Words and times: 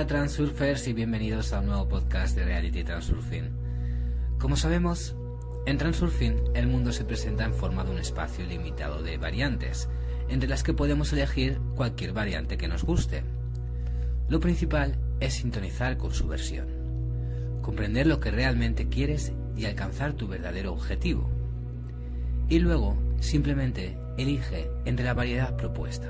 Hola, 0.00 0.06
Transurfers 0.06 0.88
y 0.88 0.94
bienvenidos 0.94 1.52
a 1.52 1.60
un 1.60 1.66
nuevo 1.66 1.86
podcast 1.86 2.34
de 2.34 2.46
Reality 2.46 2.84
Transurfing. 2.84 3.50
Como 4.38 4.56
sabemos, 4.56 5.14
en 5.66 5.76
Transurfing 5.76 6.36
el 6.54 6.68
mundo 6.68 6.90
se 6.90 7.04
presenta 7.04 7.44
en 7.44 7.52
forma 7.52 7.84
de 7.84 7.90
un 7.90 7.98
espacio 7.98 8.46
limitado 8.46 9.02
de 9.02 9.18
variantes, 9.18 9.90
entre 10.30 10.48
las 10.48 10.62
que 10.62 10.72
podemos 10.72 11.12
elegir 11.12 11.60
cualquier 11.76 12.14
variante 12.14 12.56
que 12.56 12.66
nos 12.66 12.82
guste. 12.82 13.24
Lo 14.30 14.40
principal 14.40 14.96
es 15.20 15.34
sintonizar 15.34 15.98
con 15.98 16.14
su 16.14 16.26
versión, 16.26 17.60
comprender 17.60 18.06
lo 18.06 18.20
que 18.20 18.30
realmente 18.30 18.88
quieres 18.88 19.34
y 19.54 19.66
alcanzar 19.66 20.14
tu 20.14 20.26
verdadero 20.26 20.72
objetivo. 20.72 21.28
Y 22.48 22.58
luego, 22.60 22.96
simplemente 23.20 23.98
elige 24.16 24.70
entre 24.86 25.04
la 25.04 25.12
variedad 25.12 25.58
propuesta, 25.58 26.08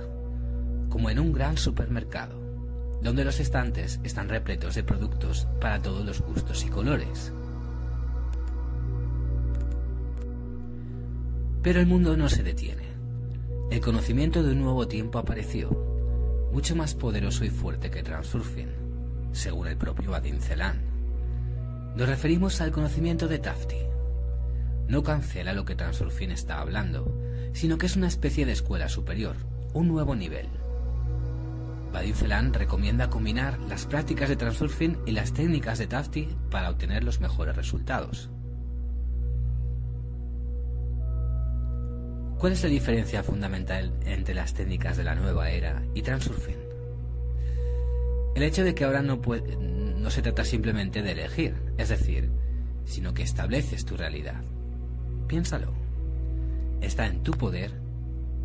como 0.89 1.11
en 1.11 1.19
un 1.19 1.33
gran 1.33 1.57
supermercado 1.57 2.40
donde 3.03 3.25
los 3.25 3.41
estantes 3.41 3.99
están 4.05 4.29
repletos 4.29 4.75
de 4.75 4.85
productos 4.85 5.47
para 5.61 5.81
todos 5.81 6.05
los 6.05 6.21
gustos 6.21 6.65
y 6.65 6.69
colores. 6.69 7.33
Pero 11.63 11.81
el 11.81 11.87
mundo 11.87 12.17
no 12.17 12.29
se 12.29 12.43
detiene. 12.43 12.85
El 13.71 13.81
conocimiento 13.81 14.43
de 14.43 14.53
un 14.53 14.61
nuevo 14.61 14.89
tiempo 14.89 15.19
apareció, 15.19 15.71
mucho 16.53 16.75
más 16.75 16.95
poderoso 16.95 17.45
y 17.45 17.51
fuerte 17.51 17.91
que 17.91 18.03
Transurfing, 18.03 19.31
según 19.33 19.69
el 19.69 19.77
propio 19.77 20.11
Vadim 20.11 20.41
Celan. 20.41 20.81
Nos 21.97 22.09
referimos 22.09 22.61
al 22.61 22.73
conocimiento 22.73 23.29
de 23.29 23.39
Tafti. 23.39 23.77
No 24.89 25.03
cancela 25.03 25.53
lo 25.53 25.65
que 25.65 25.77
Transurfing 25.77 26.33
está 26.33 26.61
hablando, 26.61 27.17
sino 27.53 27.79
que 27.79 27.87
es 27.87 27.97
una 27.97 28.09
especie 28.09 28.45
de 28.45 28.53
escuela 28.53 28.89
superior, 28.89 29.37
un 29.73 29.87
nuevo 29.89 30.17
nivel 30.17 30.49
Vadim 31.93 32.15
Celan 32.15 32.55
recomienda 32.55 33.11
combinar 33.11 33.59
las 33.69 33.87
prácticas 33.87 34.29
de 34.29 34.37
Transurfing 34.37 34.99
y 35.07 35.13
las 35.13 35.33
técnicas 35.33 35.79
de 35.79 35.87
Tafti 35.87 36.29
para 36.51 36.71
obtener 36.71 37.03
los 37.03 37.21
mejores 37.21 37.57
resultados. 37.57 38.31
¿Cuál 42.39 42.53
es 42.53 42.63
la 42.63 42.71
diferencia 42.71 43.23
fundamental 43.23 43.93
entre 44.07 44.35
las 44.35 44.55
técnicas 44.55 44.97
de 44.97 45.05
la 45.05 45.15
nueva 45.15 45.51
era 45.51 45.83
y 45.95 46.03
Transurfing? 46.03 46.57
El 48.35 48.43
hecho 48.45 48.65
de 48.65 48.75
que 48.75 48.85
ahora 48.85 49.03
no, 49.03 49.21
no 49.21 50.11
se 50.11 50.23
trata 50.23 50.45
simplemente 50.45 51.03
de 51.03 51.13
elegir, 51.13 51.55
es 51.77 51.89
decir, 51.89 52.31
sino 52.85 53.13
que 53.13 53.25
estableces 53.25 53.85
tu 53.85 53.97
realidad. 53.97 54.43
Piénsalo. 55.27 55.75
Está 56.81 57.07
en 57.07 57.23
tu 57.23 57.33
poder, 57.33 57.73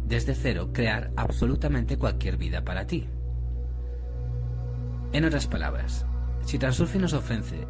desde 0.06 0.36
cero, 0.36 0.72
crear 0.74 1.12
absolutamente 1.16 1.98
cualquier 1.98 2.38
vida 2.38 2.66
para 2.66 2.86
ti. 2.86 3.08
En 5.16 5.24
otras 5.24 5.48
palabras, 5.48 6.06
si 6.44 6.60
Transurfing 6.60 7.00
nos 7.00 7.14
ofrece 7.14 7.66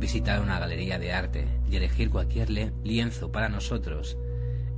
visitar 0.00 0.40
una 0.40 0.58
galería 0.58 0.98
de 0.98 1.12
arte 1.12 1.46
y 1.70 1.76
elegir 1.76 2.10
cualquier 2.10 2.50
lienzo 2.50 3.30
para 3.30 3.48
nosotros, 3.48 4.18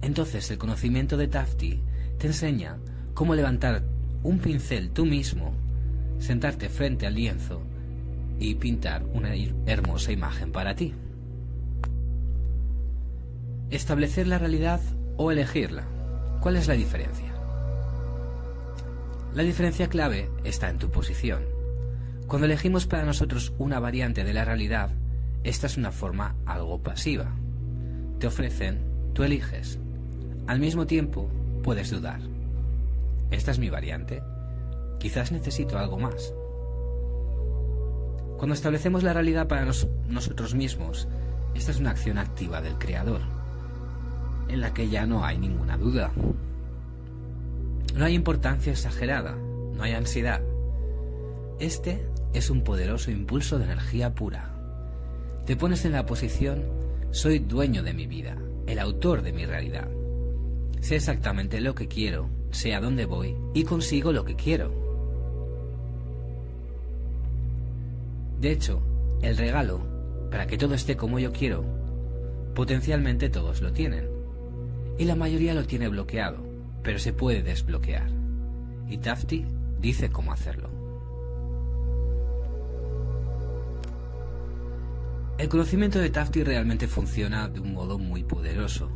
entonces 0.02 0.50
el 0.50 0.58
conocimiento 0.58 1.16
de 1.16 1.28
Tafti 1.28 1.82
te 2.18 2.26
enseña 2.26 2.76
cómo 3.14 3.34
levantar 3.34 3.84
un 4.22 4.40
pincel 4.40 4.90
tú 4.90 5.06
mismo, 5.06 5.54
sentarte 6.18 6.68
frente 6.68 7.06
al 7.06 7.14
lienzo 7.14 7.62
y 8.38 8.56
pintar 8.56 9.04
una 9.14 9.30
hermosa 9.64 10.12
imagen 10.12 10.52
para 10.52 10.74
ti. 10.74 10.92
Establecer 13.70 14.26
la 14.26 14.36
realidad 14.36 14.82
o 15.16 15.32
elegirla. 15.32 15.86
¿Cuál 16.42 16.56
es 16.56 16.68
la 16.68 16.74
diferencia? 16.74 17.32
La 19.34 19.44
diferencia 19.44 19.88
clave 19.88 20.28
está 20.44 20.68
en 20.68 20.76
tu 20.76 20.90
posición. 20.90 21.51
Cuando 22.32 22.46
elegimos 22.46 22.86
para 22.86 23.04
nosotros 23.04 23.52
una 23.58 23.78
variante 23.78 24.24
de 24.24 24.32
la 24.32 24.46
realidad, 24.46 24.88
esta 25.44 25.66
es 25.66 25.76
una 25.76 25.92
forma 25.92 26.34
algo 26.46 26.82
pasiva. 26.82 27.26
Te 28.20 28.26
ofrecen, 28.26 28.78
tú 29.12 29.22
eliges. 29.22 29.78
Al 30.46 30.58
mismo 30.58 30.86
tiempo, 30.86 31.28
puedes 31.62 31.90
dudar. 31.90 32.20
¿Esta 33.30 33.50
es 33.50 33.58
mi 33.58 33.68
variante? 33.68 34.22
Quizás 34.98 35.30
necesito 35.30 35.78
algo 35.78 35.98
más. 35.98 36.32
Cuando 38.38 38.54
establecemos 38.54 39.02
la 39.02 39.12
realidad 39.12 39.46
para 39.46 39.66
nosotros 39.66 40.54
mismos, 40.54 41.08
esta 41.54 41.70
es 41.70 41.80
una 41.80 41.90
acción 41.90 42.16
activa 42.16 42.62
del 42.62 42.78
Creador, 42.78 43.20
en 44.48 44.62
la 44.62 44.72
que 44.72 44.88
ya 44.88 45.04
no 45.04 45.22
hay 45.22 45.36
ninguna 45.36 45.76
duda. 45.76 46.10
No 47.94 48.06
hay 48.06 48.14
importancia 48.14 48.72
exagerada, 48.72 49.32
no 49.34 49.82
hay 49.82 49.92
ansiedad. 49.92 50.40
Este 51.58 52.10
es 52.34 52.50
un 52.50 52.62
poderoso 52.62 53.10
impulso 53.10 53.58
de 53.58 53.64
energía 53.64 54.14
pura. 54.14 54.50
Te 55.46 55.56
pones 55.56 55.84
en 55.84 55.92
la 55.92 56.06
posición, 56.06 56.62
soy 57.10 57.40
dueño 57.40 57.82
de 57.82 57.92
mi 57.92 58.06
vida, 58.06 58.36
el 58.66 58.78
autor 58.78 59.22
de 59.22 59.32
mi 59.32 59.44
realidad. 59.44 59.88
Sé 60.80 60.96
exactamente 60.96 61.60
lo 61.60 61.74
que 61.74 61.88
quiero, 61.88 62.28
sé 62.50 62.74
a 62.74 62.80
dónde 62.80 63.04
voy 63.04 63.36
y 63.54 63.64
consigo 63.64 64.12
lo 64.12 64.24
que 64.24 64.34
quiero. 64.34 64.72
De 68.40 68.50
hecho, 68.50 68.82
el 69.22 69.36
regalo, 69.36 69.80
para 70.30 70.46
que 70.46 70.58
todo 70.58 70.74
esté 70.74 70.96
como 70.96 71.18
yo 71.18 71.32
quiero, 71.32 71.64
potencialmente 72.54 73.28
todos 73.28 73.60
lo 73.60 73.72
tienen. 73.72 74.08
Y 74.98 75.04
la 75.04 75.14
mayoría 75.14 75.54
lo 75.54 75.64
tiene 75.64 75.88
bloqueado, 75.88 76.38
pero 76.82 76.98
se 76.98 77.12
puede 77.12 77.42
desbloquear. 77.42 78.10
Y 78.88 78.98
Tafti 78.98 79.44
dice 79.80 80.10
cómo 80.10 80.32
hacerlo. 80.32 80.81
El 85.38 85.48
conocimiento 85.48 85.98
de 85.98 86.10
Tafti 86.10 86.44
realmente 86.44 86.86
funciona 86.86 87.48
de 87.48 87.60
un 87.60 87.72
modo 87.72 87.98
muy 87.98 88.22
poderoso. 88.22 88.90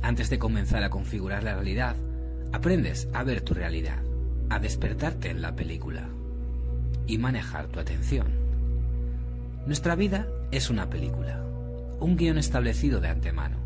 Antes 0.00 0.30
de 0.30 0.38
comenzar 0.38 0.82
a 0.84 0.90
configurar 0.90 1.42
la 1.42 1.54
realidad, 1.54 1.96
aprendes 2.52 3.08
a 3.12 3.24
ver 3.24 3.40
tu 3.40 3.52
realidad, 3.52 4.02
a 4.48 4.58
despertarte 4.58 5.30
en 5.30 5.42
la 5.42 5.54
película 5.56 6.08
y 7.06 7.18
manejar 7.18 7.66
tu 7.66 7.80
atención. 7.80 8.28
Nuestra 9.66 9.96
vida 9.96 10.28
es 10.50 10.70
una 10.70 10.88
película, 10.88 11.42
un 12.00 12.16
guion 12.16 12.38
establecido 12.38 13.00
de 13.00 13.08
antemano, 13.08 13.58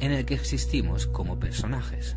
en 0.00 0.10
el 0.10 0.24
que 0.24 0.34
existimos 0.34 1.06
como 1.06 1.38
personajes. 1.38 2.16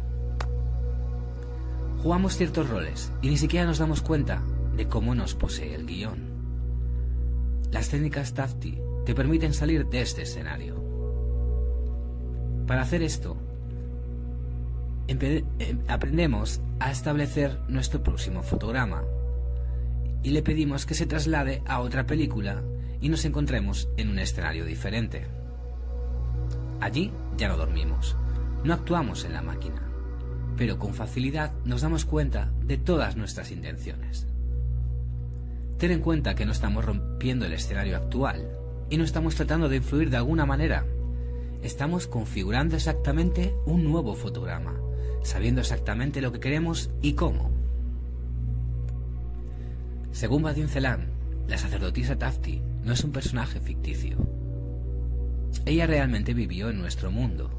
Jugamos 2.01 2.37
ciertos 2.37 2.69
roles 2.69 3.11
y 3.21 3.29
ni 3.29 3.37
siquiera 3.37 3.65
nos 3.65 3.79
damos 3.79 4.01
cuenta 4.01 4.41
de 4.75 4.87
cómo 4.87 5.13
nos 5.13 5.35
posee 5.35 5.75
el 5.75 5.85
guion. 5.85 6.26
Las 7.71 7.89
técnicas 7.89 8.33
Tafti 8.33 8.77
te 9.05 9.13
permiten 9.13 9.53
salir 9.53 9.87
de 9.87 10.01
este 10.01 10.21
escenario. 10.23 10.83
Para 12.65 12.81
hacer 12.81 13.01
esto, 13.03 13.37
em, 15.07 15.43
aprendemos 15.87 16.61
a 16.79 16.91
establecer 16.91 17.59
nuestro 17.67 18.03
próximo 18.03 18.43
fotograma 18.43 19.03
y 20.23 20.31
le 20.31 20.43
pedimos 20.43 20.85
que 20.85 20.93
se 20.93 21.05
traslade 21.05 21.61
a 21.65 21.79
otra 21.79 22.05
película 22.05 22.61
y 23.01 23.09
nos 23.09 23.25
encontremos 23.25 23.89
en 23.97 24.09
un 24.09 24.19
escenario 24.19 24.65
diferente. 24.65 25.27
Allí 26.79 27.11
ya 27.37 27.47
no 27.47 27.57
dormimos, 27.57 28.15
no 28.63 28.73
actuamos 28.73 29.25
en 29.25 29.33
la 29.33 29.41
máquina, 29.41 29.81
pero 30.57 30.79
con 30.79 30.93
facilidad 30.93 31.53
nos 31.63 31.81
damos 31.81 32.05
cuenta 32.05 32.51
de 32.61 32.77
todas 32.77 33.15
nuestras 33.15 33.51
intenciones. 33.51 34.27
Ten 35.77 35.91
en 35.91 36.01
cuenta 36.01 36.35
que 36.35 36.45
no 36.45 36.51
estamos 36.51 36.83
rompiendo 36.83 37.45
el 37.45 37.53
escenario 37.53 37.97
actual, 37.97 38.57
y 38.89 38.97
no 38.97 39.03
estamos 39.03 39.35
tratando 39.35 39.69
de 39.69 39.77
influir 39.77 40.09
de 40.09 40.17
alguna 40.17 40.45
manera. 40.45 40.85
Estamos 41.61 42.07
configurando 42.07 42.75
exactamente 42.75 43.53
un 43.65 43.83
nuevo 43.83 44.15
fotograma, 44.15 44.75
sabiendo 45.23 45.61
exactamente 45.61 46.21
lo 46.21 46.31
que 46.31 46.39
queremos 46.39 46.89
y 47.01 47.13
cómo. 47.13 47.51
Según 50.11 50.43
Vadim 50.43 50.67
Celan, 50.67 51.11
la 51.47 51.57
sacerdotisa 51.57 52.17
Tafti 52.17 52.61
no 52.83 52.93
es 52.93 53.03
un 53.03 53.11
personaje 53.11 53.59
ficticio. 53.59 54.17
Ella 55.65 55.85
realmente 55.85 56.33
vivió 56.33 56.69
en 56.69 56.79
nuestro 56.79 57.11
mundo. 57.11 57.51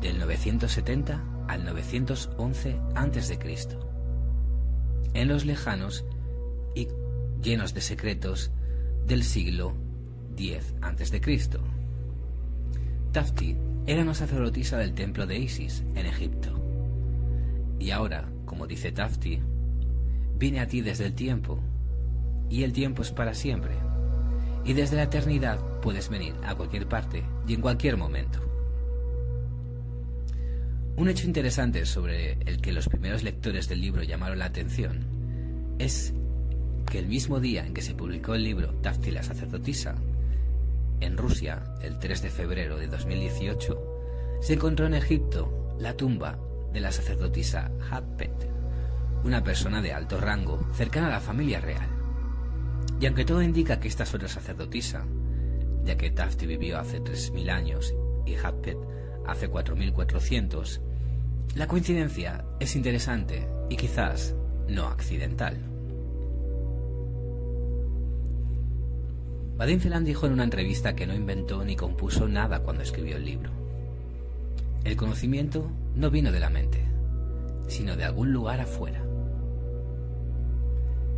Del 0.00 0.18
970 0.18 1.22
al 1.48 1.64
911 1.64 2.80
a.C. 2.94 3.38
En 5.14 5.28
los 5.28 5.44
lejanos 5.44 6.04
y 6.74 6.88
llenos 7.42 7.74
de 7.74 7.80
secretos 7.80 8.50
del 9.06 9.24
siglo 9.24 9.74
X 10.36 10.74
a.C. 10.80 11.20
Tafti 13.12 13.56
era 13.86 14.02
una 14.02 14.14
sacerdotisa 14.14 14.78
del 14.78 14.94
templo 14.94 15.26
de 15.26 15.38
Isis 15.38 15.82
en 15.94 16.06
Egipto. 16.06 16.58
Y 17.78 17.90
ahora, 17.90 18.28
como 18.44 18.66
dice 18.66 18.92
Tafti, 18.92 19.40
vine 20.38 20.60
a 20.60 20.66
ti 20.66 20.80
desde 20.80 21.06
el 21.06 21.14
tiempo, 21.14 21.58
y 22.48 22.62
el 22.62 22.72
tiempo 22.72 23.02
es 23.02 23.10
para 23.10 23.34
siempre, 23.34 23.74
y 24.64 24.72
desde 24.72 24.96
la 24.96 25.04
eternidad 25.04 25.58
puedes 25.80 26.08
venir 26.08 26.34
a 26.44 26.54
cualquier 26.54 26.86
parte 26.86 27.24
y 27.46 27.54
en 27.54 27.60
cualquier 27.60 27.96
momento. 27.96 28.38
Un 30.96 31.08
hecho 31.08 31.26
interesante 31.26 31.84
sobre 31.86 32.32
el 32.44 32.60
que 32.60 32.72
los 32.72 32.88
primeros 32.88 33.22
lectores 33.22 33.68
del 33.68 33.80
libro 33.80 34.02
llamaron 34.02 34.38
la 34.38 34.44
atención 34.44 35.04
es 35.78 36.14
que 36.92 36.98
el 36.98 37.06
mismo 37.06 37.40
día 37.40 37.64
en 37.64 37.72
que 37.72 37.80
se 37.80 37.94
publicó 37.94 38.34
el 38.34 38.44
libro 38.44 38.74
Tafti 38.82 39.10
la 39.12 39.22
sacerdotisa, 39.22 39.94
en 41.00 41.16
Rusia, 41.16 41.64
el 41.80 41.98
3 41.98 42.20
de 42.20 42.28
febrero 42.28 42.76
de 42.76 42.86
2018, 42.86 44.38
se 44.42 44.52
encontró 44.52 44.84
en 44.84 44.92
Egipto 44.92 45.74
la 45.78 45.96
tumba 45.96 46.38
de 46.70 46.80
la 46.80 46.92
sacerdotisa 46.92 47.70
Hatpet, 47.90 48.46
una 49.24 49.42
persona 49.42 49.80
de 49.80 49.94
alto 49.94 50.20
rango 50.20 50.68
cercana 50.74 51.06
a 51.06 51.12
la 51.12 51.20
familia 51.20 51.62
real. 51.62 51.88
Y 53.00 53.06
aunque 53.06 53.24
todo 53.24 53.40
indica 53.40 53.80
que 53.80 53.88
esta 53.88 54.02
es 54.02 54.12
otra 54.12 54.28
sacerdotisa, 54.28 55.06
ya 55.84 55.96
que 55.96 56.10
Tafti 56.10 56.44
vivió 56.44 56.78
hace 56.78 57.00
3.000 57.00 57.50
años 57.50 57.94
y 58.26 58.34
Hatpet 58.34 58.76
hace 59.26 59.50
4.400, 59.50 60.78
la 61.54 61.66
coincidencia 61.66 62.44
es 62.60 62.76
interesante 62.76 63.48
y 63.70 63.76
quizás 63.76 64.34
no 64.68 64.88
accidental. 64.88 65.71
Vadim 69.62 69.78
Zeland 69.78 70.04
dijo 70.04 70.26
en 70.26 70.32
una 70.32 70.42
entrevista 70.42 70.96
que 70.96 71.06
no 71.06 71.14
inventó 71.14 71.64
ni 71.64 71.76
compuso 71.76 72.26
nada 72.26 72.64
cuando 72.64 72.82
escribió 72.82 73.16
el 73.16 73.24
libro. 73.24 73.52
El 74.82 74.96
conocimiento 74.96 75.70
no 75.94 76.10
vino 76.10 76.32
de 76.32 76.40
la 76.40 76.50
mente, 76.50 76.84
sino 77.68 77.94
de 77.94 78.02
algún 78.02 78.32
lugar 78.32 78.58
afuera. 78.58 79.04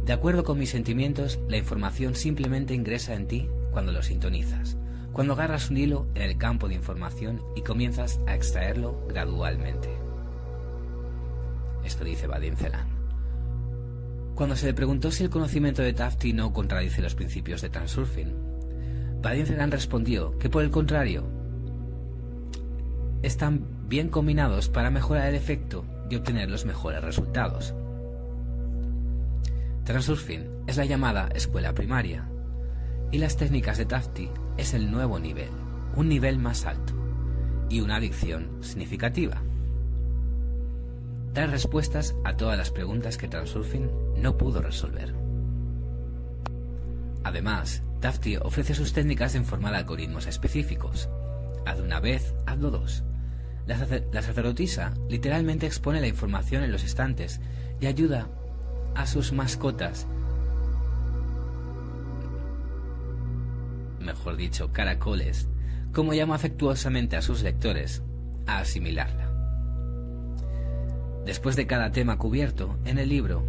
De 0.04 0.12
acuerdo 0.12 0.44
con 0.44 0.58
mis 0.58 0.68
sentimientos, 0.68 1.40
la 1.48 1.56
información 1.56 2.14
simplemente 2.14 2.74
ingresa 2.74 3.14
en 3.14 3.28
ti 3.28 3.48
cuando 3.72 3.92
lo 3.92 4.02
sintonizas, 4.02 4.76
cuando 5.14 5.32
agarras 5.32 5.70
un 5.70 5.78
hilo 5.78 6.06
en 6.14 6.20
el 6.20 6.36
campo 6.36 6.68
de 6.68 6.74
información 6.74 7.40
y 7.56 7.62
comienzas 7.62 8.20
a 8.26 8.34
extraerlo 8.34 9.06
gradualmente. 9.08 9.88
Esto 11.82 12.04
dice 12.04 12.26
Vadim 12.26 12.56
Zeland. 12.56 12.93
Cuando 14.34 14.56
se 14.56 14.66
le 14.66 14.74
preguntó 14.74 15.12
si 15.12 15.22
el 15.22 15.30
conocimiento 15.30 15.82
de 15.82 15.92
Tafti 15.92 16.32
no 16.32 16.52
contradice 16.52 17.00
los 17.00 17.14
principios 17.14 17.62
de 17.62 17.70
Transurfing, 17.70 18.34
Vadim 19.22 19.46
Zeland 19.46 19.72
respondió 19.72 20.36
que 20.38 20.50
por 20.50 20.64
el 20.64 20.70
contrario, 20.70 21.24
están 23.22 23.88
bien 23.88 24.08
combinados 24.08 24.68
para 24.68 24.90
mejorar 24.90 25.28
el 25.28 25.34
efecto 25.34 25.84
y 26.10 26.16
obtener 26.16 26.50
los 26.50 26.66
mejores 26.66 27.02
resultados. 27.02 27.74
Transurfing 29.84 30.64
es 30.66 30.76
la 30.76 30.84
llamada 30.84 31.28
escuela 31.34 31.72
primaria 31.72 32.28
y 33.12 33.18
las 33.18 33.36
técnicas 33.36 33.78
de 33.78 33.86
Tafti 33.86 34.28
es 34.56 34.74
el 34.74 34.90
nuevo 34.90 35.18
nivel, 35.20 35.50
un 35.94 36.08
nivel 36.08 36.38
más 36.38 36.66
alto 36.66 36.92
y 37.70 37.80
una 37.80 37.96
adicción 37.96 38.48
significativa. 38.62 39.42
Da 41.34 41.46
respuestas 41.46 42.14
a 42.22 42.36
todas 42.36 42.56
las 42.56 42.70
preguntas 42.70 43.18
que 43.18 43.26
Transurfing 43.26 43.90
no 44.22 44.38
pudo 44.38 44.62
resolver. 44.62 45.12
Además, 47.24 47.82
Tafti 48.00 48.36
ofrece 48.36 48.72
sus 48.72 48.92
técnicas 48.92 49.34
en 49.34 49.44
forma 49.44 49.72
de 49.72 49.78
algoritmos 49.78 50.28
específicos. 50.28 51.08
Haz 51.66 51.80
una 51.80 51.98
vez, 51.98 52.34
hazlo 52.46 52.70
dos. 52.70 53.02
La, 53.66 53.76
sacerdotisa 54.22 54.94
literalmente 55.08 55.66
expone 55.66 56.00
la 56.00 56.06
información 56.06 56.62
en 56.62 56.70
los 56.70 56.84
estantes 56.84 57.40
y 57.80 57.86
ayuda 57.86 58.28
a 58.94 59.04
sus 59.06 59.32
mascotas, 59.32 60.06
mejor 63.98 64.36
dicho, 64.36 64.70
caracoles, 64.72 65.48
como 65.92 66.14
llama 66.14 66.36
afectuosamente 66.36 67.16
a 67.16 67.22
sus 67.22 67.42
lectores, 67.42 68.02
a 68.46 68.58
asimilarla. 68.58 69.33
Después 71.24 71.56
de 71.56 71.66
cada 71.66 71.90
tema 71.90 72.18
cubierto 72.18 72.76
en 72.84 72.98
el 72.98 73.08
libro, 73.08 73.42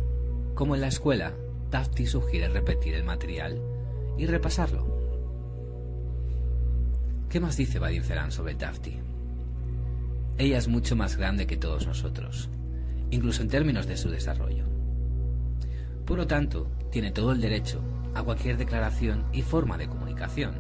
como 0.54 0.76
en 0.76 0.82
la 0.82 0.88
escuela, 0.88 1.34
Tafti 1.70 2.08
sugiere 2.08 2.48
repetir 2.48 2.94
el 2.94 3.04
material 3.04 3.62
y 4.18 4.26
repasarlo. 4.28 4.96
¿Qué 7.30 7.42
más 7.42 7.58
dice 7.58 7.80
Vadim 7.80 8.04
sobre 8.30 8.56
Tafti? 8.56 8.98
Ella 10.38 10.58
es 10.58 10.70
mucho 10.70 10.96
más 10.96 11.18
grande 11.18 11.48
que 11.48 11.58
todos 11.58 11.86
nosotros, 11.86 12.50
incluso 13.12 13.42
en 13.42 13.50
términos 13.50 13.88
de 13.88 13.98
su 13.98 14.10
desarrollo. 14.10 14.64
Por 16.06 16.18
lo 16.18 16.28
tanto, 16.28 16.72
tiene 16.92 17.12
todo 17.12 17.34
el 17.34 17.42
derecho 17.42 17.82
a 18.14 18.24
cualquier 18.24 18.56
declaración 18.56 19.26
y 19.34 19.42
forma 19.42 19.78
de 19.78 19.88
comunicación. 19.88 20.56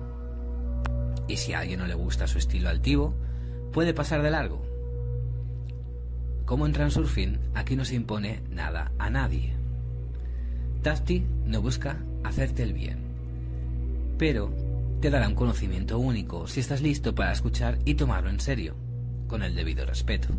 Y 1.29 1.37
si 1.37 1.53
a 1.53 1.59
alguien 1.59 1.79
no 1.79 1.87
le 1.87 1.93
gusta 1.93 2.27
su 2.27 2.39
estilo 2.39 2.67
altivo, 2.67 3.15
puede 3.71 3.93
pasar 3.93 4.21
de 4.21 4.31
largo. 4.31 4.74
Como 6.45 6.67
en 6.67 6.73
Transurfing, 6.73 7.39
aquí 7.55 7.75
no 7.75 7.85
se 7.85 7.95
impone 7.95 8.41
nada 8.51 8.91
a 8.99 9.09
nadie. 9.09 9.55
Tafti 10.83 11.25
no 11.45 11.61
busca 11.61 11.97
hacerte 12.23 12.61
el 12.61 12.73
bien, 12.73 12.99
pero 14.19 14.53
te 15.01 15.09
dará 15.09 15.27
un 15.27 15.33
conocimiento 15.35 15.97
único 15.97 16.47
si 16.47 16.59
estás 16.59 16.81
listo 16.81 17.15
para 17.15 17.31
escuchar 17.31 17.79
y 17.85 17.95
tomarlo 17.95 18.29
en 18.29 18.39
serio 18.39 18.75
con 19.27 19.41
el 19.41 19.55
debido 19.55 19.85
respeto. 19.85 20.29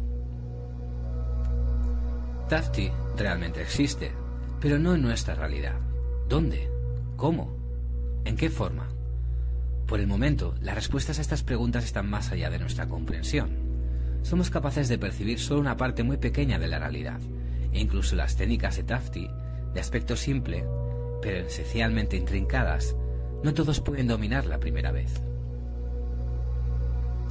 Tafti 2.48 2.88
realmente 3.16 3.60
existe, 3.60 4.12
pero 4.60 4.78
no 4.78 4.94
en 4.94 5.02
nuestra 5.02 5.34
realidad. 5.34 5.74
¿Dónde? 6.28 6.70
¿Cómo? 7.16 7.56
¿En 8.24 8.36
qué 8.36 8.48
forma? 8.48 8.88
Por 9.86 9.98
el 9.98 10.06
momento, 10.06 10.54
las 10.60 10.76
respuestas 10.76 11.18
a 11.18 11.22
estas 11.22 11.42
preguntas 11.42 11.84
están 11.84 12.08
más 12.08 12.30
allá 12.30 12.48
de 12.50 12.60
nuestra 12.60 12.86
comprensión. 12.86 13.65
Somos 14.22 14.50
capaces 14.50 14.88
de 14.88 14.98
percibir 14.98 15.38
solo 15.38 15.60
una 15.60 15.76
parte 15.76 16.02
muy 16.02 16.16
pequeña 16.16 16.58
de 16.58 16.68
la 16.68 16.78
realidad, 16.78 17.20
e 17.72 17.80
incluso 17.80 18.16
las 18.16 18.36
técnicas 18.36 18.76
de 18.76 18.82
Tafti, 18.82 19.30
de 19.72 19.80
aspecto 19.80 20.16
simple, 20.16 20.64
pero 21.22 21.46
esencialmente 21.46 22.16
intrincadas, 22.16 22.96
no 23.42 23.54
todos 23.54 23.80
pueden 23.80 24.08
dominar 24.08 24.46
la 24.46 24.58
primera 24.58 24.92
vez. 24.92 25.12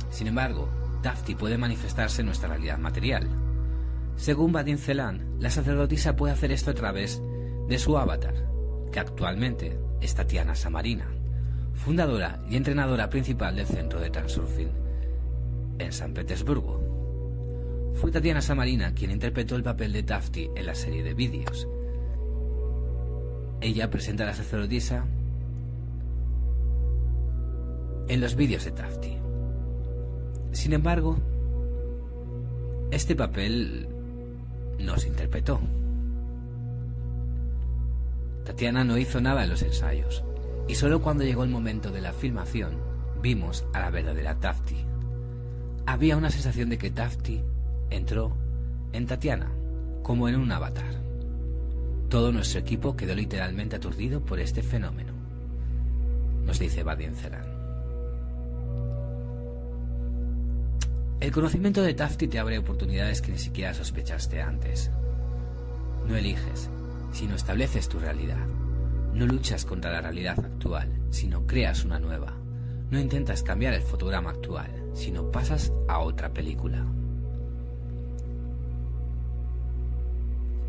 Sin 0.10 0.28
embargo, 0.28 0.70
Tafti 1.02 1.36
puede 1.36 1.58
manifestarse 1.58 2.22
en 2.22 2.28
nuestra 2.28 2.50
realidad 2.50 2.78
material. 2.78 3.28
Según 4.16 4.52
Badin 4.54 4.78
Celan, 4.78 5.38
la 5.40 5.50
sacerdotisa 5.50 6.16
puede 6.16 6.34
hacer 6.34 6.52
esto 6.52 6.72
a 6.72 6.76
través 6.76 7.22
de 7.68 7.78
su 7.78 7.98
avatar, 7.98 8.36
que 8.92 9.00
actualmente 9.00 9.78
es 10.00 10.16
Tatiana 10.16 10.56
Samarina, 10.56 11.08
fundadora 11.74 12.42
y 12.50 12.56
entrenadora 12.56 13.10
principal 13.10 13.56
del 13.56 13.68
centro 13.68 14.00
de 14.00 14.10
Transurfing 14.10 14.85
en 15.80 15.92
San 15.92 16.14
Petersburgo. 16.14 17.94
Fue 17.96 18.12
Tatiana 18.12 18.42
Samarina 18.42 18.94
quien 18.94 19.12
interpretó 19.12 19.56
el 19.56 19.64
papel 19.64 19.94
de 19.94 20.04
Tafti 20.04 20.50
en 20.56 20.66
la 20.66 20.76
serie 20.76 21.04
de 21.04 21.14
vídeos. 21.14 21.68
Ella 23.62 23.90
presenta 23.90 24.24
a 24.24 24.28
la 24.28 24.34
sacerdotisa 24.34 25.06
en 28.08 28.22
los 28.22 28.36
vídeos 28.36 28.66
de 28.66 28.72
Tafti. 28.72 29.18
Sin 30.52 30.74
embargo, 30.74 31.18
este 32.92 33.16
papel 33.16 33.88
no 34.80 34.98
se 34.98 35.08
interpretó. 35.08 35.60
Tatiana 38.44 38.84
no 38.84 38.98
hizo 38.98 39.20
nada 39.22 39.44
en 39.44 39.50
los 39.50 39.64
ensayos, 39.64 40.24
y 40.68 40.76
solo 40.76 41.02
cuando 41.02 41.24
llegó 41.24 41.44
el 41.44 41.50
momento 41.50 41.92
de 41.92 42.02
la 42.02 42.14
filmación 42.14 42.78
vimos 43.22 43.66
a 43.74 43.80
la 43.80 43.90
verdadera 43.90 44.40
Tafti. 44.40 44.95
Había 45.88 46.18
una 46.18 46.32
sensación 46.32 46.70
de 46.70 46.78
que 46.78 46.90
Tafti 46.90 47.44
entró 47.90 48.36
en 48.92 49.06
Tatiana, 49.06 49.52
como 50.02 50.28
en 50.28 50.36
un 50.36 50.52
avatar. 50.52 51.02
Todo 52.10 52.32
nuestro 52.32 52.60
equipo 52.60 52.96
quedó 52.96 53.14
literalmente 53.14 53.76
aturdido 53.76 54.24
por 54.24 54.40
este 54.40 54.64
fenómeno, 54.64 55.14
nos 56.46 56.60
dice 56.60 56.84
Badien 56.84 57.16
Ceran. 57.16 57.46
El 61.20 61.32
conocimiento 61.32 61.82
de 61.82 61.94
Tafti 61.94 62.28
te 62.28 62.40
abre 62.40 62.58
oportunidades 62.58 63.22
que 63.22 63.32
ni 63.32 63.38
siquiera 63.38 63.74
sospechaste 63.74 64.42
antes. 64.42 64.92
No 66.08 66.16
eliges, 66.16 66.70
sino 67.12 67.36
estableces 67.36 67.90
tu 67.90 68.00
realidad. 68.00 68.46
No 69.14 69.26
luchas 69.26 69.66
contra 69.66 69.92
la 69.92 70.02
realidad 70.02 70.40
actual, 70.40 70.92
sino 71.10 71.48
creas 71.48 71.86
una 71.86 72.00
nueva. 72.00 72.34
No 72.92 73.00
intentas 73.00 73.42
cambiar 73.42 73.74
el 73.74 73.82
fotograma 73.82 74.30
actual, 74.30 74.85
sino 74.96 75.30
pasas 75.30 75.72
a 75.88 76.00
otra 76.00 76.34
película. 76.34 76.84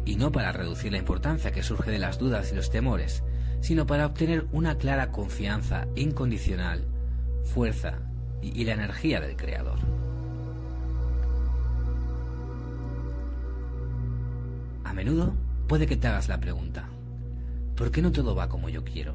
Y 0.05 0.17
no 0.17 0.31
para 0.31 0.53
reducir 0.53 0.93
la 0.93 0.99
importancia 0.99 1.53
que 1.53 1.63
surge 1.63 1.91
de 1.91 1.99
las 1.99 2.19
dudas 2.19 2.53
y 2.53 2.57
los 2.57 2.71
temores, 2.71 3.23
sino 3.61 3.87
para 3.87 4.07
obtener 4.07 4.47
una 4.53 4.77
clara 4.77 5.11
confianza 5.11 5.87
incondicional, 5.95 6.85
fuerza 7.45 7.99
y, 8.43 8.65
la 8.65 8.75
energía 8.75 9.21
del 9.21 9.37
Creador. 9.37 9.79
A 14.85 14.93
menudo 14.93 15.35
puede 15.67 15.87
que 15.87 15.97
te 15.97 16.07
hagas 16.07 16.29
la 16.29 16.39
pregunta, 16.39 16.89
¿por 17.75 17.91
qué 17.91 18.03
no 18.03 18.13
todo 18.13 18.37
va 18.37 18.49
como 18.49 18.69
yo 18.69 18.85
quiero? 18.85 19.15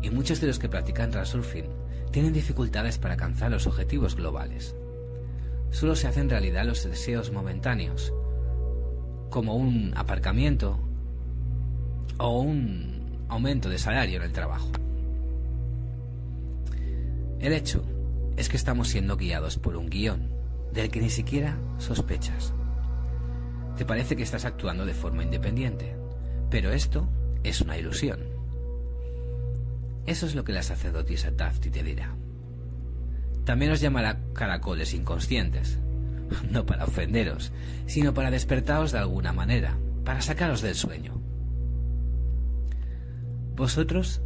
Y 0.00 0.10
muchos 0.10 0.40
de 0.40 0.46
los 0.46 0.60
que 0.60 0.68
practican 0.68 1.10
transurfing 1.10 1.77
tienen 2.10 2.32
dificultades 2.32 2.98
para 2.98 3.14
alcanzar 3.14 3.50
los 3.50 3.66
objetivos 3.66 4.16
globales. 4.16 4.74
Solo 5.70 5.94
se 5.96 6.08
hacen 6.08 6.30
realidad 6.30 6.64
los 6.64 6.84
deseos 6.84 7.30
momentáneos, 7.30 8.12
como 9.30 9.56
un 9.56 9.92
aparcamiento 9.96 10.78
o 12.18 12.40
un 12.40 13.26
aumento 13.28 13.68
de 13.68 13.78
salario 13.78 14.16
en 14.16 14.22
el 14.22 14.32
trabajo. 14.32 14.70
El 17.38 17.52
hecho 17.52 17.84
es 18.36 18.48
que 18.48 18.56
estamos 18.56 18.88
siendo 18.88 19.16
guiados 19.16 19.58
por 19.58 19.76
un 19.76 19.88
guion 19.88 20.30
del 20.72 20.90
que 20.90 21.00
ni 21.00 21.10
siquiera 21.10 21.58
sospechas. 21.78 22.52
Te 23.76 23.84
parece 23.84 24.16
que 24.16 24.22
estás 24.22 24.44
actuando 24.44 24.84
de 24.84 24.94
forma 24.94 25.22
independiente, 25.22 25.94
pero 26.50 26.72
esto 26.72 27.08
es 27.44 27.60
una 27.60 27.78
ilusión. 27.78 28.37
Eso 30.08 30.24
es 30.24 30.34
lo 30.34 30.42
que 30.42 30.54
la 30.54 30.62
sacerdotisa 30.62 31.32
Tafti 31.32 31.68
te 31.68 31.82
dirá. 31.82 32.16
También 33.44 33.72
os 33.72 33.80
llamará 33.82 34.18
caracoles 34.32 34.94
inconscientes, 34.94 35.78
no 36.50 36.64
para 36.64 36.84
ofenderos, 36.84 37.52
sino 37.84 38.14
para 38.14 38.30
despertaros 38.30 38.90
de 38.90 39.00
alguna 39.00 39.34
manera, 39.34 39.76
para 40.06 40.22
sacaros 40.22 40.62
del 40.62 40.76
sueño. 40.76 41.20
Vosotros 43.54 44.22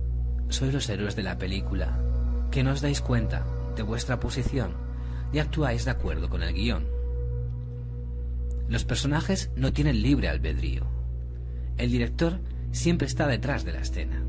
sois 0.51 0.73
los 0.73 0.89
héroes 0.89 1.17
de 1.17 1.25
la 1.25 1.37
película, 1.37 1.99
que 2.53 2.63
no 2.63 2.71
os 2.71 2.81
dais 2.81 3.01
cuenta 3.01 3.45
de 3.75 3.83
vuestra 3.83 4.21
posición 4.21 4.77
y 5.33 5.41
actuáis 5.41 5.85
de 5.85 5.91
acuerdo 5.91 6.29
con 6.29 6.45
el 6.45 6.55
guion. 6.55 6.87
Los 8.69 8.85
personajes 8.85 9.51
no 9.57 9.73
tienen 9.73 10.01
libre 10.01 10.29
albedrío. 10.29 10.87
El 11.77 11.91
director 11.91 12.39
siempre 12.71 13.09
está 13.09 13.27
detrás 13.27 13.65
de 13.65 13.73
la 13.73 13.81
escena. 13.81 14.23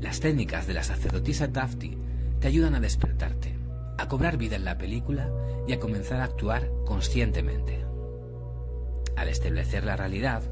Las 0.00 0.20
técnicas 0.20 0.66
de 0.66 0.74
la 0.74 0.84
sacerdotisa 0.84 1.52
Tafti 1.52 1.98
te 2.40 2.46
ayudan 2.46 2.74
a 2.74 2.80
despertarte, 2.80 3.58
a 3.98 4.06
cobrar 4.06 4.36
vida 4.36 4.56
en 4.56 4.64
la 4.64 4.78
película 4.78 5.28
y 5.66 5.72
a 5.72 5.80
comenzar 5.80 6.20
a 6.20 6.24
actuar 6.24 6.70
conscientemente. 6.86 7.84
Al 9.16 9.28
establecer 9.28 9.84
la 9.84 9.96
realidad, 9.96 10.42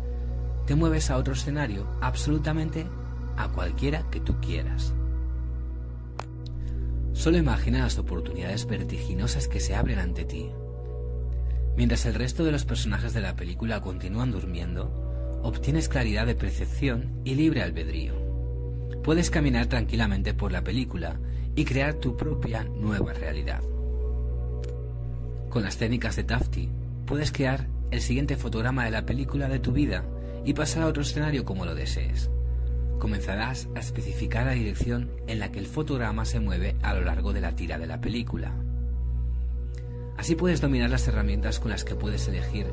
te 0.66 0.74
mueves 0.74 1.10
a 1.10 1.16
otro 1.16 1.34
escenario 1.34 1.86
absolutamente 2.00 2.86
a 3.36 3.48
cualquiera 3.48 4.10
que 4.10 4.20
tú 4.20 4.40
quieras. 4.40 4.92
Solo 7.12 7.38
imagina 7.38 7.78
las 7.78 7.98
oportunidades 7.98 8.66
vertiginosas 8.66 9.46
que 9.46 9.60
se 9.60 9.76
abren 9.76 10.00
ante 10.00 10.24
ti. 10.24 10.50
Mientras 11.76 12.04
el 12.04 12.14
resto 12.14 12.44
de 12.44 12.52
los 12.52 12.64
personajes 12.64 13.14
de 13.14 13.20
la 13.20 13.36
película 13.36 13.80
continúan 13.80 14.32
durmiendo, 14.32 15.40
obtienes 15.42 15.88
claridad 15.88 16.26
de 16.26 16.34
percepción 16.34 17.20
y 17.24 17.36
libre 17.36 17.62
albedrío. 17.62 18.15
Puedes 19.06 19.30
caminar 19.30 19.68
tranquilamente 19.68 20.34
por 20.34 20.50
la 20.50 20.64
película 20.64 21.14
y 21.54 21.64
crear 21.64 21.94
tu 21.94 22.16
propia 22.16 22.64
nueva 22.64 23.12
realidad. 23.12 23.62
Con 25.48 25.62
las 25.62 25.76
técnicas 25.76 26.16
de 26.16 26.25
Tafti, 26.25 26.68
puedes 27.06 27.30
crear 27.30 27.68
el 27.92 28.00
siguiente 28.00 28.36
fotograma 28.36 28.84
de 28.84 28.90
la 28.90 29.06
película 29.06 29.48
de 29.48 29.60
tu 29.60 29.70
vida 29.70 30.02
y 30.44 30.54
pasar 30.54 30.82
a 30.82 30.86
otro 30.88 31.02
escenario 31.02 31.44
como 31.44 31.64
lo 31.64 31.76
desees. 31.76 32.30
Comenzarás 32.98 33.68
a 33.76 33.78
especificar 33.78 34.46
la 34.46 34.54
dirección 34.54 35.08
en 35.28 35.38
la 35.38 35.52
que 35.52 35.60
el 35.60 35.66
fotograma 35.66 36.25
se 36.25 36.40
mueve 36.40 36.75
a 36.82 36.92
lo 36.92 37.02
largo 37.02 37.32
de 37.32 37.42
la 37.42 37.54
tira 37.54 37.78
de 37.78 37.86
la 37.86 38.00
película. 38.00 38.50
Así 40.16 40.34
puedes 40.34 40.60
dominar 40.60 40.90
las 40.90 41.06
herramientas 41.06 41.60
con 41.60 41.70
las 41.70 41.84
que 41.84 41.94
puedes 41.94 42.26
elegir 42.26 42.66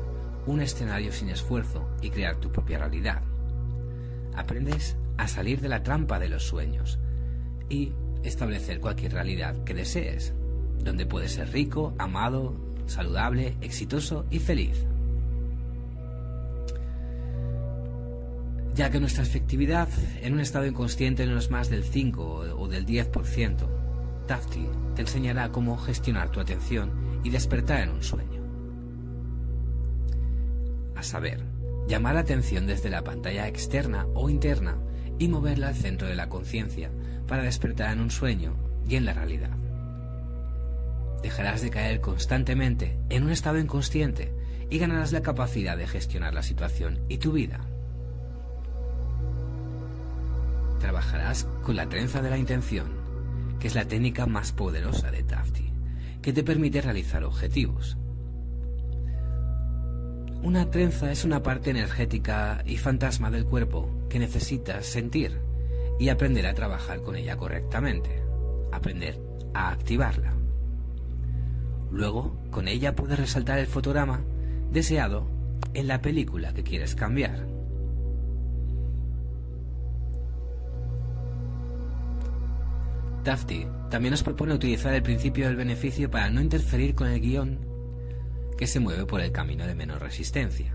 un 0.48 0.60
escenario 0.60 1.12
sin 1.12 1.28
esfuerzo 1.28 1.88
y 2.02 2.10
crear 2.10 2.34
tu 2.40 2.50
propia 2.50 2.78
realidad. 2.78 3.22
Aprendes 4.34 4.96
a 5.16 5.28
salir 5.28 5.60
de 5.60 5.68
la 5.68 5.82
trampa 5.82 6.18
de 6.18 6.28
los 6.28 6.44
sueños 6.44 6.98
y 7.68 7.92
establecer 8.22 8.80
cualquier 8.80 9.12
realidad 9.12 9.62
que 9.64 9.74
desees, 9.74 10.34
donde 10.82 11.06
puedes 11.06 11.32
ser 11.32 11.52
rico, 11.52 11.94
amado, 11.98 12.54
saludable, 12.86 13.56
exitoso 13.60 14.26
y 14.30 14.38
feliz. 14.38 14.86
Ya 18.74 18.90
que 18.90 18.98
nuestra 18.98 19.22
efectividad 19.22 19.88
en 20.20 20.32
un 20.32 20.40
estado 20.40 20.66
inconsciente 20.66 21.26
no 21.26 21.38
es 21.38 21.50
más 21.50 21.70
del 21.70 21.84
5 21.84 22.56
o 22.58 22.68
del 22.68 22.84
10%, 22.84 23.68
Tafti 24.26 24.66
te 24.96 25.02
enseñará 25.02 25.50
cómo 25.50 25.76
gestionar 25.76 26.30
tu 26.30 26.40
atención 26.40 26.90
y 27.22 27.30
despertar 27.30 27.82
en 27.82 27.90
un 27.90 28.02
sueño. 28.02 28.42
A 30.96 31.02
saber, 31.02 31.44
llamar 31.86 32.14
la 32.14 32.22
atención 32.22 32.66
desde 32.66 32.90
la 32.90 33.04
pantalla 33.04 33.46
externa 33.46 34.06
o 34.14 34.28
interna 34.28 34.76
y 35.18 35.28
moverla 35.28 35.68
al 35.68 35.74
centro 35.74 36.08
de 36.08 36.14
la 36.14 36.28
conciencia 36.28 36.90
para 37.26 37.42
despertar 37.42 37.92
en 37.92 38.00
un 38.00 38.10
sueño 38.10 38.54
y 38.88 38.96
en 38.96 39.04
la 39.04 39.14
realidad. 39.14 39.50
Dejarás 41.22 41.62
de 41.62 41.70
caer 41.70 42.00
constantemente 42.00 42.98
en 43.08 43.24
un 43.24 43.30
estado 43.30 43.58
inconsciente 43.58 44.32
y 44.70 44.78
ganarás 44.78 45.12
la 45.12 45.22
capacidad 45.22 45.76
de 45.76 45.86
gestionar 45.86 46.34
la 46.34 46.42
situación 46.42 47.00
y 47.08 47.18
tu 47.18 47.32
vida. 47.32 47.60
Trabajarás 50.80 51.46
con 51.62 51.76
la 51.76 51.88
trenza 51.88 52.20
de 52.20 52.30
la 52.30 52.36
intención, 52.36 52.88
que 53.58 53.68
es 53.68 53.74
la 53.74 53.86
técnica 53.86 54.26
más 54.26 54.52
poderosa 54.52 55.10
de 55.10 55.22
Tafti, 55.22 55.72
que 56.20 56.32
te 56.32 56.42
permite 56.42 56.82
realizar 56.82 57.24
objetivos. 57.24 57.96
Una 60.42 60.70
trenza 60.70 61.10
es 61.10 61.24
una 61.24 61.42
parte 61.42 61.70
energética 61.70 62.62
y 62.66 62.76
fantasma 62.76 63.30
del 63.30 63.46
cuerpo 63.46 63.88
que 64.14 64.20
necesitas 64.20 64.86
sentir 64.86 65.40
y 65.98 66.08
aprender 66.08 66.46
a 66.46 66.54
trabajar 66.54 67.02
con 67.02 67.16
ella 67.16 67.36
correctamente, 67.36 68.22
aprender 68.70 69.18
a 69.54 69.72
activarla. 69.72 70.32
Luego, 71.90 72.36
con 72.52 72.68
ella 72.68 72.94
puedes 72.94 73.18
resaltar 73.18 73.58
el 73.58 73.66
fotograma 73.66 74.22
deseado 74.70 75.26
en 75.74 75.88
la 75.88 76.00
película 76.00 76.54
que 76.54 76.62
quieres 76.62 76.94
cambiar. 76.94 77.44
Dafty 83.24 83.66
también 83.90 84.12
nos 84.12 84.22
propone 84.22 84.54
utilizar 84.54 84.94
el 84.94 85.02
principio 85.02 85.48
del 85.48 85.56
beneficio 85.56 86.08
para 86.08 86.30
no 86.30 86.40
interferir 86.40 86.94
con 86.94 87.08
el 87.08 87.20
guion 87.20 87.58
que 88.56 88.68
se 88.68 88.78
mueve 88.78 89.06
por 89.06 89.20
el 89.20 89.32
camino 89.32 89.66
de 89.66 89.74
menor 89.74 90.02
resistencia. 90.02 90.72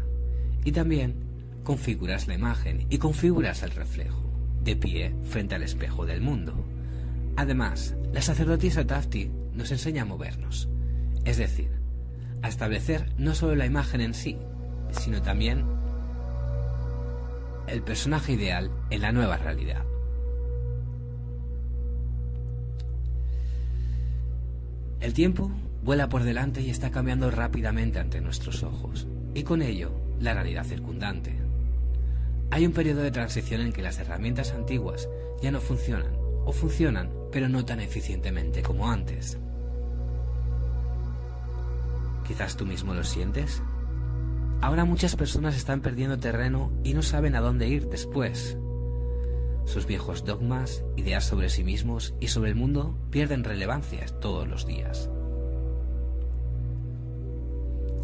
Y 0.66 0.74
también 0.74 1.29
configuras 1.70 2.28
la 2.28 2.34
imagen 2.34 2.88
y 2.90 2.98
configuras 2.98 3.62
el 3.62 3.70
reflejo 3.70 4.24
de 4.64 4.76
pie 4.76 5.14
frente 5.26 5.54
al 5.54 5.62
espejo 5.62 6.08
del 6.08 6.20
mundo. 6.20 6.66
Además, 7.36 7.96
la 8.12 8.24
sacerdotisa 8.24 8.88
Tafti 8.88 9.30
nos 9.54 9.72
enseña 9.72 10.02
a 10.02 10.06
movernos, 10.06 10.68
es 11.26 11.38
decir, 11.38 11.70
a 12.42 12.48
establecer 12.48 13.14
no 13.20 13.36
solo 13.36 13.54
la 13.54 13.68
imagen 13.68 14.02
en 14.02 14.16
sí, 14.16 14.36
sino 14.90 15.22
también 15.22 15.64
el 17.68 17.84
personaje 17.84 18.34
ideal 18.34 18.72
en 18.90 19.02
la 19.04 19.12
nueva 19.12 19.38
realidad. 19.38 19.84
El 25.02 25.14
tiempo 25.14 25.52
vuela 25.84 26.10
por 26.10 26.24
delante 26.24 26.64
y 26.64 26.72
está 26.72 26.90
cambiando 26.90 27.30
rápidamente 27.30 28.00
ante 28.00 28.22
nuestros 28.22 28.64
ojos, 28.64 29.06
y 29.36 29.44
con 29.44 29.62
ello 29.62 29.92
la 30.20 30.34
realidad 30.34 30.64
circundante. 30.64 31.49
Hay 32.52 32.66
un 32.66 32.74
periodo 32.74 33.02
de 33.02 33.12
transición 33.12 33.62
en 33.62 33.72
que 33.72 33.84
las 33.84 34.00
herramientas 34.00 34.54
antiguas 34.54 35.08
ya 35.42 35.52
no 35.52 35.62
funcionan, 35.62 36.18
o 36.46 36.52
funcionan, 36.52 37.12
pero 37.32 37.48
no 37.48 37.64
tan 37.64 37.80
eficientemente 37.80 38.64
como 38.64 38.90
antes. 38.90 39.38
Quizás 42.28 42.58
tú 42.58 42.66
mismo 42.66 42.94
lo 42.94 43.04
sientes. 43.04 43.62
Ahora 44.62 44.84
muchas 44.86 45.16
personas 45.16 45.56
están 45.56 45.82
perdiendo 45.82 46.18
terreno 46.18 46.72
y 46.84 46.94
no 46.94 47.02
saben 47.02 47.36
a 47.36 47.42
dónde 47.42 47.68
ir 47.68 47.88
después. 47.88 48.58
Sus 49.66 49.86
viejos 49.86 50.26
dogmas, 50.26 50.84
ideas 50.98 51.26
sobre 51.26 51.50
sí 51.50 51.64
mismos 51.64 52.16
y 52.20 52.28
sobre 52.28 52.50
el 52.50 52.56
mundo 52.56 52.98
pierden 53.12 53.44
relevancia 53.44 54.06
todos 54.20 54.48
los 54.48 54.66
días. 54.66 55.10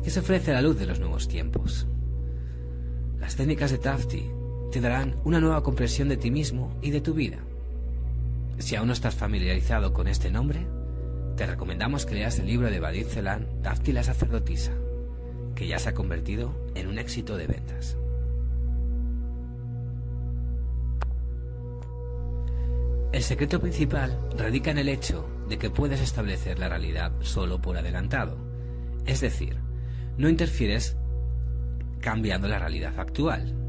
¿Qué 0.03 0.11
se 0.11 0.19
ofrece 0.19 0.51
a 0.51 0.55
la 0.55 0.61
luz 0.61 0.77
de 0.77 0.85
los 0.85 0.99
nuevos 0.99 1.27
tiempos? 1.27 1.87
Las 3.19 3.35
técnicas 3.35 3.71
de 3.71 3.79
Tafti 3.79 4.35
te 4.72 4.81
darán 4.81 5.15
una 5.24 5.39
nueva 5.39 5.63
comprensión 5.63 6.10
de 6.10 6.17
ti 6.17 6.31
mismo 6.31 6.77
y 6.81 6.91
de 6.91 7.01
tu 7.01 7.13
vida. 7.13 7.39
Si 8.57 8.75
aún 8.75 8.88
no 8.88 8.93
estás 8.93 9.15
familiarizado 9.15 9.93
con 9.93 10.07
este 10.07 10.31
nombre, 10.31 10.65
te 11.36 11.45
recomendamos 11.45 12.05
que 12.05 12.15
leas 12.15 12.39
el 12.39 12.48
libro 12.48 12.69
de 12.69 12.79
Badid 12.79 13.07
Celan, 13.07 13.48
Tafti 13.62 13.91
la 13.91 14.03
sacerdotisa, 14.03 14.72
que 15.53 15.67
ya 15.67 15.79
se 15.79 15.89
ha 15.89 15.93
convertido 15.93 16.53
en 16.75 16.88
un 16.88 16.98
éxito 16.98 17.36
de 17.36 17.48
ventas. 17.48 17.98
El 23.12 23.24
secreto 23.24 23.62
principal 23.62 24.19
radica 24.38 24.72
en 24.72 24.77
el 24.77 24.89
hecho 24.89 25.25
de 25.48 25.57
que 25.57 25.69
puedes 25.69 26.01
establecer 26.01 26.60
la 26.60 26.67
realidad 26.69 27.13
solo 27.22 27.62
por 27.62 27.77
adelantado, 27.77 28.38
es 29.05 29.22
decir, 29.22 29.57
no 30.17 30.27
interfieres 30.27 30.98
cambiando 32.01 32.48
la 32.48 32.60
realidad 32.60 33.00
actual. 33.00 33.64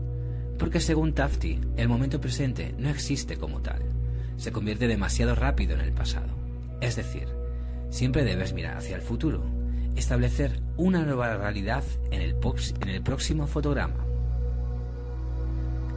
Porque 0.58 0.80
según 0.80 1.12
Tafti, 1.12 1.60
el 1.76 1.88
momento 1.88 2.20
presente 2.20 2.74
no 2.78 2.88
existe 2.88 3.36
como 3.36 3.60
tal, 3.60 3.82
se 4.36 4.52
convierte 4.52 4.88
demasiado 4.88 5.34
rápido 5.34 5.74
en 5.74 5.80
el 5.80 5.92
pasado. 5.92 6.28
Es 6.80 6.96
decir, 6.96 7.28
siempre 7.90 8.24
debes 8.24 8.52
mirar 8.52 8.76
hacia 8.78 8.96
el 8.96 9.02
futuro, 9.02 9.44
establecer 9.96 10.60
una 10.76 11.04
nueva 11.04 11.36
realidad 11.36 11.84
en 12.10 12.22
el, 12.22 13.02
próximo 13.02 13.46
fotograma. 13.46 14.04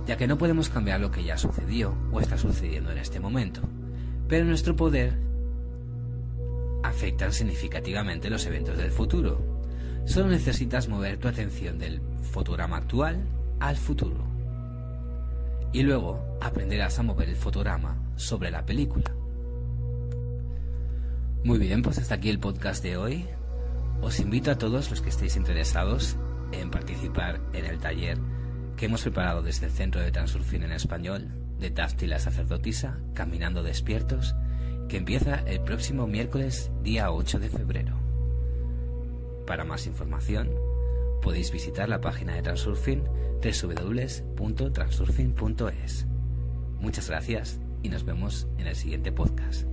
ya 0.08 0.18
que 0.18 0.28
no 0.28 0.38
podemos 0.40 0.70
cambiar 0.70 1.00
lo 1.00 1.12
que 1.12 1.24
ya 1.24 1.38
sucedió 1.38 1.96
o 2.12 2.20
está 2.20 2.38
sucediendo 2.38 2.92
en 2.92 2.98
este 2.98 3.20
momento, 3.20 3.62
pero 4.28 4.44
nuestro 4.44 4.76
poder 4.76 5.14
afecta 6.84 7.32
significativamente 7.32 8.30
los 8.30 8.46
eventos 8.46 8.78
del 8.78 8.92
futuro. 8.92 9.40
Solo 10.06 10.30
necesitas 10.30 10.88
mover 10.88 11.18
tu 11.18 11.28
atención 11.28 11.78
del 11.78 12.02
fotograma 12.32 12.78
actual 12.78 13.24
al 13.60 13.78
futuro. 13.78 14.39
Y 15.72 15.84
luego 15.84 16.38
aprenderás 16.42 17.00
a 17.00 17.04
mover 17.04 17.30
el 17.30 17.36
fotograma 17.36 17.98
sobre 18.16 18.52
la 18.52 18.66
película. 18.66 19.14
Muy 21.44 21.58
bien, 21.58 21.82
pues 21.82 21.98
hasta 21.98 22.16
aquí 22.16 22.30
el 22.30 22.40
podcast 22.40 22.84
de 22.84 22.98
hoy. 22.98 23.26
Os 24.02 24.20
invito 24.20 24.52
a 24.52 24.58
todos 24.58 24.90
los 24.90 25.02
que 25.02 25.10
estéis 25.10 25.36
interesados 25.36 26.18
en 26.52 26.72
participar 26.72 27.40
en 27.54 27.66
el 27.66 27.80
taller 27.80 28.18
que 28.76 28.86
hemos 28.86 29.02
preparado 29.04 29.42
desde 29.42 29.66
el 29.66 29.72
Centro 29.72 30.02
de 30.02 30.12
Transurfing 30.12 30.64
en 30.64 30.72
Español 30.72 31.28
de 31.60 31.70
Dafti 31.70 32.08
la 32.08 32.18
sacerdotisa, 32.18 32.98
Caminando 33.14 33.62
Despiertos, 33.62 34.36
que 34.88 34.98
empieza 34.98 35.36
el 35.46 35.62
próximo 35.62 36.08
miércoles 36.08 36.72
día 36.82 37.12
8 37.12 37.40
de 37.40 37.50
febrero. 37.50 38.00
Para 39.46 39.66
más 39.66 39.86
información, 39.86 40.50
podéis 41.22 41.52
visitar 41.52 41.90
la 41.90 42.02
página 42.02 42.36
de 42.36 42.42
Transurfing 42.42 43.04
www.transurfing.es. 43.42 46.08
Muchas 46.80 47.10
gracias 47.10 47.60
y 47.84 47.90
nos 47.90 48.06
vemos 48.06 48.48
en 48.58 48.66
el 48.68 48.76
siguiente 48.76 49.12
podcast. 49.12 49.68